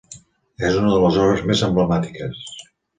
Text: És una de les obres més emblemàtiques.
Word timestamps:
És 0.69 0.79
una 0.79 0.95
de 0.95 1.03
les 1.05 1.21
obres 1.27 1.47
més 1.53 1.65
emblemàtiques. 1.71 2.45